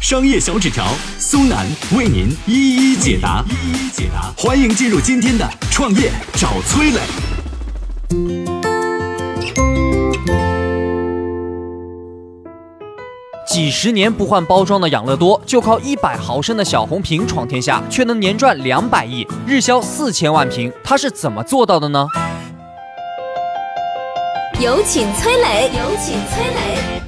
[0.00, 0.86] 商业小纸条
[1.18, 4.32] 苏南为您一一解答，一一解答。
[4.34, 7.00] 欢迎进入今天的创业找崔磊。
[13.46, 22.06] 几十年不换包装的养乐多，就靠一百毫升的小红瓶闯天下，却能年赚两百亿，日销四千万瓶，他是怎么做到的呢？
[24.58, 26.99] 有请崔磊，有请崔磊。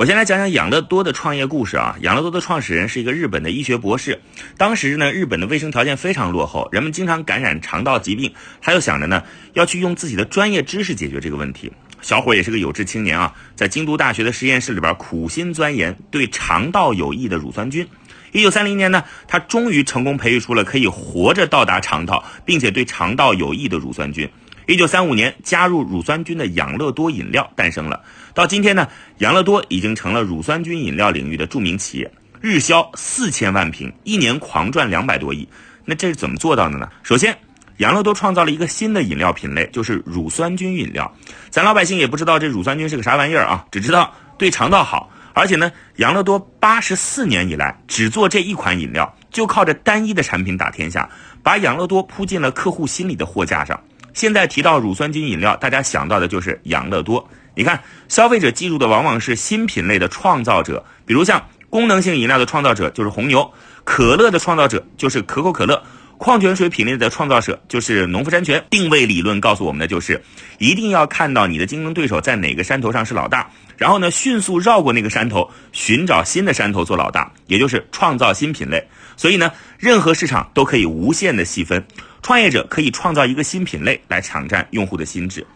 [0.00, 1.94] 我先来讲讲养乐多的创业故事啊。
[2.00, 4.18] 养乐多的创始人是一个日本的医学博士，
[4.56, 8.32] 当时呢，日本的卫生条件非常落后，人们经常感染肠道疾病，
[8.62, 11.70] 他又想着呢，要去用自己的专业知识解决这个问题。
[12.00, 17.86] 小伙也是个有志青年啊，在京都大学的实验室里边苦心钻研对肠道有益的乳酸菌。
[18.32, 24.26] 一九三零年呢，他终于成功培育出了可以活着到达肠道，并且对肠道有益的乳酸菌。
[24.70, 28.00] 一九三五年，加入乳酸菌的养乐多饮料诞生了。
[28.32, 28.86] 到今天呢，
[29.18, 32.08] 养乐多已经成了乳酸菌饮料领域的著名企业，
[32.40, 35.48] 日销四千万瓶，一年狂赚两百多亿。
[35.84, 36.88] 那这是怎么做到的呢？
[37.02, 37.36] 首先，
[37.78, 41.12] 养乐多创造了一个新的饮料品类，就是乳酸菌饮料。
[41.50, 45.10] 咱老百姓也不知道这乳酸菌是个啥玩意儿啊，只知道对肠道好。
[45.32, 51.10] 而且呢，养乐多八十四年以来只做这一款饮料，就靠着单一的产品打天下，
[51.42, 53.80] 把养乐多铺进了客户心里的货架上。
[54.12, 57.28] 现在提到乳酸菌饮料，大家想到的就是养乐多。
[57.54, 63.52] 你看，消费者记住的往往是新品类的创造者，比如像功能性饮料的创造者就是红牛，
[63.84, 65.82] 可乐的创造者就是可口可乐，
[66.16, 68.64] 矿泉水品类的创造者就是农夫山泉。
[68.70, 70.22] 定位理论告诉我们的就是，
[70.58, 73.50] 一定要看到你的竞争对手在哪个山头上是老大，
[73.80, 78.86] 然后呢，迅速绕过那个山头，寻找新的山头做老大，也就是创造新品类。
[79.16, 81.82] 所以呢，任何市场都可以无限的细分。
[82.20, 85.46] 创业者可以创造一个新品类来抢占用户的心智。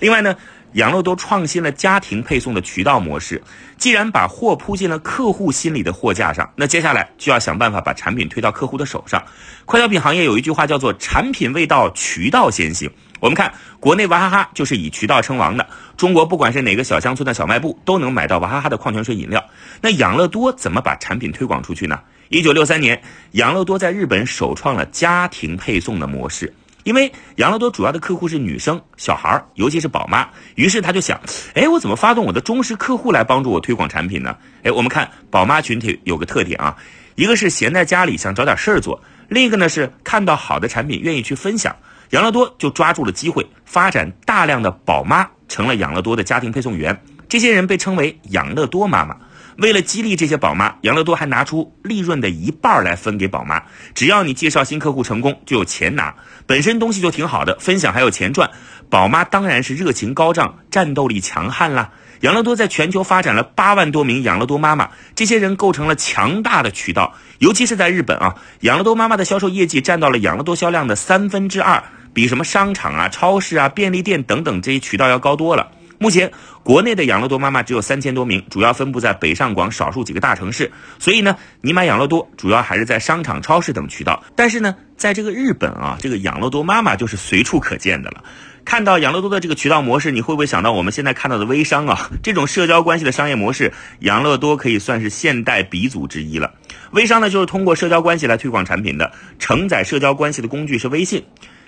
[0.00, 0.34] 另外呢，
[0.74, 3.42] 养乐多创新了家庭配送的渠道模式。
[3.76, 9.22] 既然把货铺进了客户心里的货架上，那接下来就要想办法把产品推到客户的手上。
[9.64, 12.90] 快消品行业有一句话叫做“产品未到，渠道先行”。
[13.20, 15.66] 我们看国内娃哈哈就是以渠道称王的。
[15.96, 19.42] 中国不管是哪个小乡村的小卖部，都能买到娃哈哈的矿泉水饮料。
[19.80, 21.98] 那养乐多怎么把产品推广出去呢？
[22.28, 23.00] 一九六三年，
[23.32, 26.52] 养乐多在日本首创了家庭配送的模式。
[26.84, 31.18] 因为养乐多主要的客户是女生、小孩儿，尤其是宝妈，于是他就想：
[31.54, 34.36] 哎，我怎么发动我的忠实客户来帮助我推广产品呢？
[34.62, 36.76] 哎，我们看宝妈群体有个特点啊，
[37.14, 41.74] 一个是闲在家里想找点事儿做，另一个呢是看到好的产品愿意去分享。
[42.10, 49.16] 养乐多就抓住了机会，发展大量的宝妈成了养乐多的家庭配送员，这些人被称为养乐多妈妈。
[49.58, 53.62] 为了激励这些宝妈，养乐多还拿出利润的一半来分给宝妈。
[53.94, 56.14] 只要你介绍新客户成功，就有钱拿。
[56.46, 58.50] 本身东西就挺好的，分享还有钱赚，
[58.90, 61.92] 宝妈当然是热情高涨，战斗力强悍啦。
[62.20, 67.14] 养乐多在全球发展了八万多名养乐多妈妈，这些人构成了强大的渠道。
[67.38, 71.82] 尤其是在日本啊，养乐多妈妈的销售业绩占到了养乐多销量的三分之二，
[72.12, 75.70] 比什么商场啊、超市啊、便利店等等这些渠道要高多了。
[75.98, 76.30] 目前，
[76.62, 80.70] 国内的养乐多妈妈只有三千多名，主要分布在北上广少数几个大城市。
[80.98, 84.22] 所以呢，你买养乐多主要还是在商场、超市等渠道。
[84.34, 88.22] 但是呢，在这个日本啊，这个养乐多妈妈就是随处可见的了。
[88.64, 92.10] 看到养乐多的这个渠道模式，你会不会想到我们现在看到的微商啊？
[92.22, 96.54] 这种社交关系的商业模式，养乐多可以算是现代鼻祖之一了。
[96.92, 101.22] 微商呢，就是通过社交关系来推广产品的，承载社交关系的工具是微信。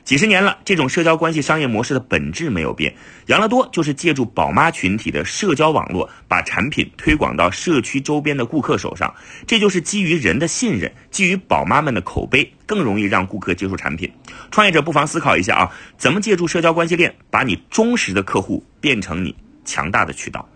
[0.06, 2.94] 几十年了，这种社交关系商业模式的本质没有变。
[3.26, 9.12] 养乐多就是借助宝妈群体的社交网络，把产品推广到社区周边的顾客手上。
[9.48, 14.08] 这就是基于人的信任，基于宝妈们的口碑，更容易让顾客接受产品。
[14.52, 20.48] 创业者不妨思考一下啊，怎么借助社交关系链，把你忠实的客户变成你强大的渠道。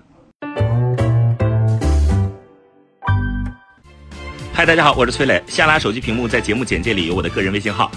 [4.52, 5.42] 嗨，大家好，我是崔磊。
[5.48, 7.90] 下拉手机屏幕，在节目简介里有我的个人微信号。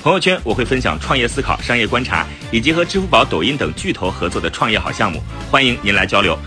[0.00, 6.38] 朋友圈我会分享创业思考、商业观察，以及和支付宝、抖音等巨头合作的创业好项目，欢迎您来交流。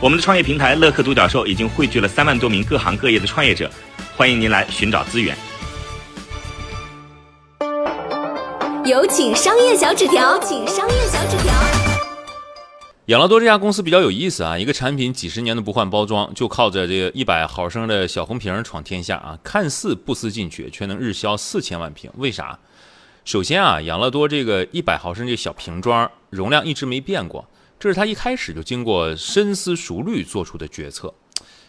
[0.00, 3.68] 我们的创业平台乐客独角兽已经汇聚了三万多名各行各业的创业者，
[4.16, 5.36] 欢迎您来寻找资源。
[8.84, 11.52] 有请商业小纸条，请商业小纸条。
[13.06, 22.56] 养乐多这家公司比较有意思啊，一个产品几十年都不换包装，就靠着这个一百毫升的小红瓶闯天下啊，看似不思进取，却能日销四千万瓶，为啥？
[23.24, 27.46] 首先啊，养乐多这个一百毫升这小瓶装容量一直没变过，
[27.78, 31.12] 这是他一开始就经过深思熟虑做出的决策。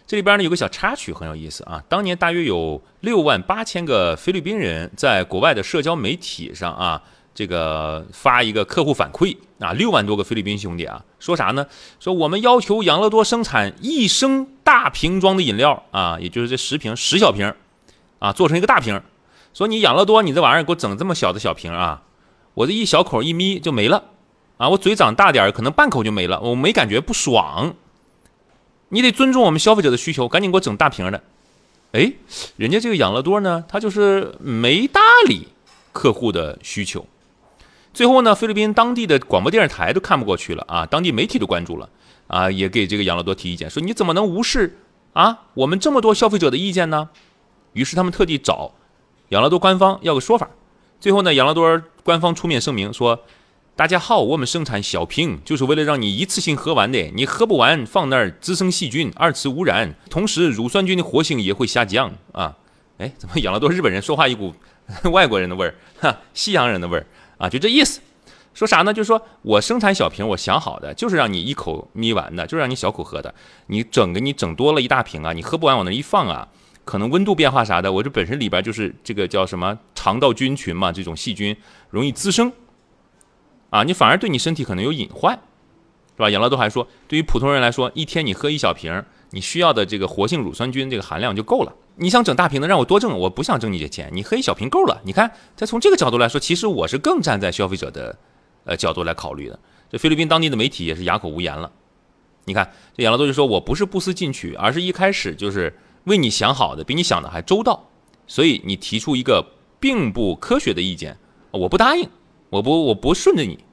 [0.08, 7.02] 这里边呢有个小插曲很有意思啊，当年大约有六万八千个菲律宾人在国外的社交媒体上啊，
[7.34, 11.66] 这个发一个客户反馈啊，六万多个菲律宾兄弟啊，说啥呢？
[12.00, 17.54] 说我们要求养乐多生产一升大瓶装的饮料啊，也就是这十瓶十小瓶
[18.20, 19.02] 啊，做成一个大瓶。
[19.54, 22.04] 说你养乐多，你这玩意儿给我整这么小的小瓶啊，
[22.54, 24.04] 我这一小口一眯就没了
[24.58, 27.76] 啊，我嘴长大点，可能半口就没了，我没感觉不爽。
[28.90, 31.24] 你得尊重我们消费者的需求，赶紧给我整大瓶的。
[31.94, 32.14] 哎，
[32.56, 35.48] 人家这个养乐多呢，他就是没搭理
[35.92, 37.06] 客户的需求。
[37.94, 41.90] 最后呢，菲律宾当地的广播电视台都看不过去了啊，当地媒体都关注了
[42.28, 44.78] 啊，也给这个养乐多提意见，说你怎么能无视
[45.12, 47.10] 啊我们这么多消费者的意见呢？
[47.74, 48.74] 于是他们特地找
[49.32, 50.50] 养乐多官方要个说法。
[51.00, 53.20] 最后呢，养乐多官方出面声明说。
[53.74, 57.00] 大家好，我们生产小瓶就是为了让你一次性喝完的。
[57.16, 62.56] 你喝不完，放那儿滋生细菌，二次污染，同时乳酸菌的活性也会下降啊！
[62.98, 64.54] 哎，怎么养乐多日本人说话一股
[65.12, 67.08] 外国人的味儿，哈，西洋人的味儿
[67.38, 67.50] 啊？
[67.50, 68.02] 就这意思。
[68.54, 68.94] 说啥呢？
[68.94, 73.34] 就是说我生产小瓶，我想好的就是让你一口眯完的，就是让你小口喝的。
[73.68, 76.50] 你整给你整多了一大瓶啊，你喝不完往那一放啊，
[76.92, 81.56] 可能温度变化啥的，我这本身里边就是这个叫什么肠道菌群嘛，这种细菌
[81.90, 82.52] 容易滋生。
[83.70, 85.34] 啊，你反而对你身体可能有隐患，
[86.18, 86.30] 是吧？
[86.30, 91.74] 养乐多还说，对于普通人来说，一天你喝一小瓶，你需要的这个活性乳酸菌这个含量就够了。
[91.96, 95.00] 你想整大瓶的，让我多挣，我不想挣你这钱，你喝一小瓶够了。
[95.06, 98.18] 你看，再从这个角度来说，其实我是更站在消费者的
[98.66, 99.58] 呃角度来考虑的。
[99.90, 101.72] 这菲律宾当地的媒体也是哑口无言了。
[102.44, 105.74] 你看，这养乐多就说我不是不思进取，而是一开始就是
[106.06, 107.90] 为你想好的，比你想的还周到，
[108.28, 109.46] 所以你提出一个
[109.80, 111.18] 并不科学的意见，
[111.52, 112.10] 我不答应。
[112.50, 113.64] 我不我不顺着你。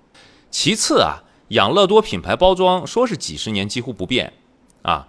[0.51, 4.33] 其次啊，养乐多品牌包装说是几十年几乎不变，
[4.83, 5.09] 啊，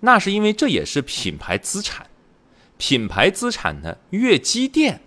[0.00, 2.06] 那是因为这也是品牌资产。
[2.76, 5.00] 品牌资产呢越积淀，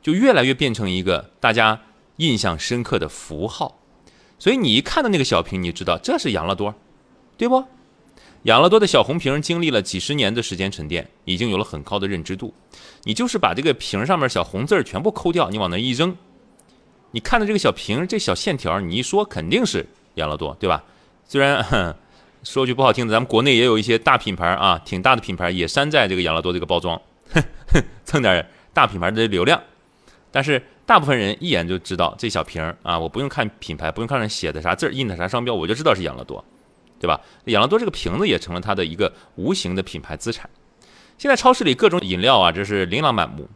[0.00, 1.80] 就越来越变成一个大家
[2.18, 3.80] 印象深刻的符号。
[4.38, 6.74] 所以你一看到那个小瓶，你知道这是养乐多，
[7.36, 7.64] 对不？
[8.44, 12.54] 养乐多的小红瓶经历了几十年的时间沉淀，已经有了很高的认知度。
[13.02, 16.16] 你就是把这个瓶上面小红字儿全部抠掉，你往那一扔。
[17.10, 19.84] 你看到这个小瓶，这小线条，你一说肯定是
[20.14, 20.82] 养乐多，对吧？
[21.26, 21.94] 虽然
[22.42, 26.98] 说句不好听的，咱们国内也有一些大品牌啊，挺大的品牌也山寨这个养乐多这个包装，
[28.06, 29.60] 蹭点大品牌的流量。
[30.32, 36.42] 但是大部分人一眼就知道这小瓶儿啊，我不用看品牌，不用看上写的啥字儿，印的啥商标，我就知道是养乐多，
[37.00, 37.20] 对吧？
[37.46, 40.48] 养乐多这个瓶子也成了它的一个无形的品牌资产。
[41.18, 43.48] 现在超市里各种饮料啊，这是琳琅满目。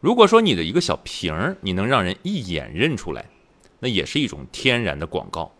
[0.00, 3.24] 如果说你的一个小瓶儿，你能让人一眼认出来，
[3.78, 5.52] 那也是一种天然的广告。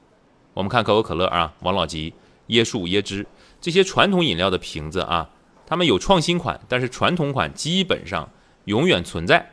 [0.54, 2.12] 我们看可口可乐啊、王老吉、
[2.48, 3.26] 椰树、椰汁
[3.60, 5.30] 这些传统饮料的瓶子啊，
[5.66, 8.28] 他们有创新款，但是传统款基本上
[8.64, 9.50] 永远存在，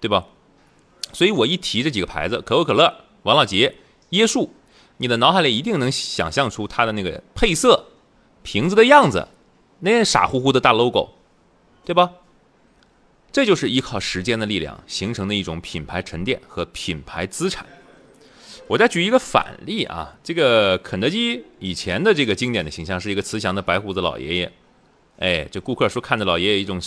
[0.00, 0.26] 对吧？
[1.12, 2.92] 所以我一提这几个牌子，可口可乐、
[3.22, 3.70] 王老吉、
[4.10, 4.52] 椰树，
[5.02, 7.86] 你的脑海里一定能想象出它的那个配色、
[8.44, 9.26] 瓶子的样子，
[9.80, 11.10] 那傻乎乎的大 logo，
[11.84, 12.12] 对吧？
[13.32, 17.66] 这就是依靠时间的力量形成的一种品牌沉淀和品牌资产。
[18.68, 24.52] 我再举一个反例啊，这个肯德基以前的这个经典的形象是一个慈祥的白胡子老爷爷，
[25.18, 26.80] 哎，这顾客说看着老爷爷一种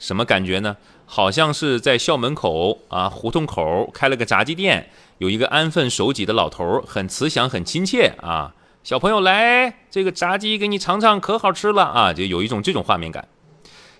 [0.00, 0.76] 什么感觉呢？
[1.06, 8.54] 好像是在校门口啊，胡同口开了个炸鸡店，有一个安分守己的老头，很慈祥，很亲切啊。
[8.82, 13.26] 小朋友来，这个炸鸡给你尝尝，可好吃了啊，就有一种这种画面感。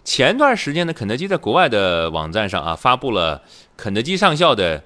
[0.05, 3.43] 前段时间呢，肯德基在国外的网站上啊，发布了
[3.77, 4.83] 肯德基上校的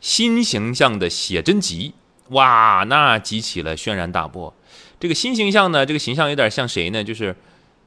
[0.00, 1.94] 新形象的写真集，
[2.28, 4.54] 哇，那激起了轩然大波。
[5.00, 7.02] 这个新形象呢，这个形象有点像谁呢？
[7.02, 7.34] 就是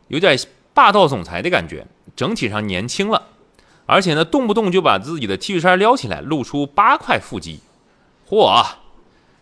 [0.10, 0.38] 有点
[0.74, 3.24] 霸道总裁的感觉，整体上年轻了，
[3.86, 7.60] 而且呢，动不动就把自己的 T 恤衫撩起来，露出八块腹肌。
[8.29, 8.65] 嚯，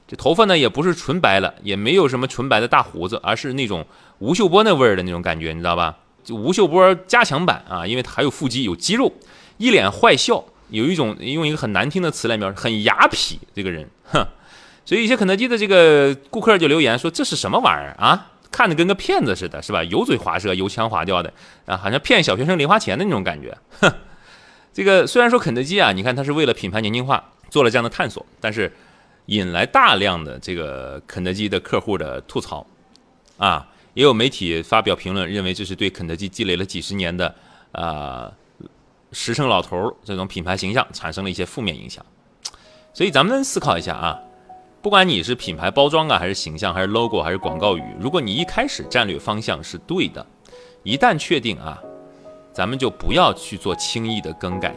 [0.07, 3.85] 这头发呢也不是纯白了，也没有什么纯白的大胡子，而是那种
[4.19, 5.97] 吴秀波那味儿的那种感觉，你知道吧？
[6.23, 9.11] 就吴秀波加强版啊，因为他还有腹肌，有肌肉，
[9.57, 14.25] 一脸坏笑，有一种用一个很难听的词来描述，很雅痞这个人，哼。
[14.85, 18.32] 所以一些肯德基的这个顾客就留言说：“这是什么玩意儿啊？
[18.53, 19.83] 看着跟个骗子似的，是吧？
[19.83, 21.33] 油嘴滑舌，油腔滑调的
[21.65, 23.91] 啊，好像骗小学生零花钱的那种感觉。”哼，
[24.71, 28.71] 这个虽然说肯德基啊，你看它是为了品牌年轻化做了这样的探索，但是
[29.25, 32.65] 引来大量的这个肯德基的客户的吐槽
[33.37, 33.67] 啊。
[33.95, 37.35] 也有媒体发表评论，认为这是对肯德基积累了几十年的，
[37.71, 38.31] 啊，
[39.11, 42.03] 实诚老头这种品牌形象产生了一些负面影响。
[42.91, 44.19] 所以咱们思考一下啊，
[44.83, 50.27] 不管你是品牌包装啊，还是形象，还是 logo，还是广告语，如果你一开始战略方向是对的，
[50.83, 51.81] 一旦确定啊，
[52.51, 54.75] 咱们就不要去做轻易的更改，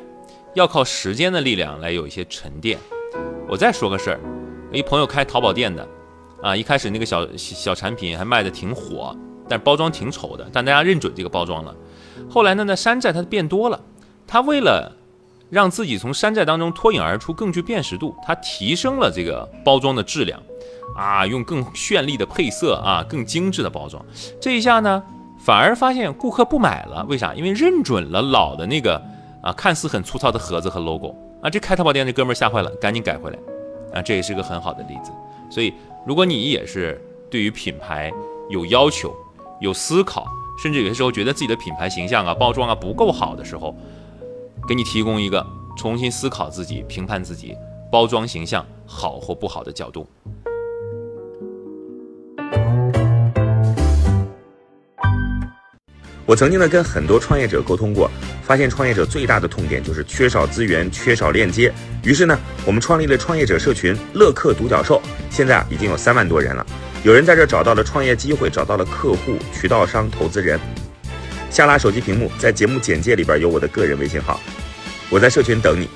[0.54, 2.78] 要靠时间的力量来有一些沉淀。
[3.48, 4.20] 我再说个事儿，
[4.72, 5.88] 一朋友开淘宝店的，
[6.40, 9.12] 啊，一开始那个小小产品还卖的挺火，
[9.48, 11.74] 但包装挺丑的，但大家认准这个包装了。
[12.30, 13.82] 后来呢，那山寨它变多了，
[14.24, 14.92] 他为了
[15.50, 20.40] 让自己从山寨当中脱颖而出，更具辨识度，他提升了这个包装的质量，
[20.96, 24.04] 啊，用更绚丽的配色啊，更精致的包装。
[24.40, 25.02] 这一下呢，
[25.38, 27.34] 反而发现顾客不买了，为啥？
[27.34, 29.00] 因为认准了老的那个
[29.40, 33.38] 啊，看似很粗糙的盒子和 logo 啊，这开淘宝店这哥们儿吓坏了，赶紧改回来
[33.94, 35.12] 啊，这也是个很好的例子。
[35.48, 35.72] 所以，
[36.04, 37.00] 如果你也是
[37.30, 38.12] 对于品牌
[38.48, 39.14] 有要求、
[39.60, 40.26] 有思考，
[40.60, 43.72] 甚至有些时候觉得自己的品牌形象啊、包装啊不够好的时候，
[44.66, 45.46] 给你提供一个
[45.76, 47.54] 重新思考自己、评判自己
[47.90, 50.06] 包装形象好或不好的角度。
[56.26, 58.10] 我曾经呢跟很多创业者沟通过，
[58.42, 61.72] 发现创业者最大的痛点就是缺少资源、缺少链接。
[62.02, 66.66] 于是呢，我们创立了创业者社群“乐客独角兽”，现在啊已经有三万多人了。
[67.04, 70.58] 有人在这找到了创业机会，找到了客户、渠道商、投资人。
[71.48, 74.40] 下拉手机屏幕，在节目简介里边有我的个人微信号，
[75.08, 75.88] 我在社群等你。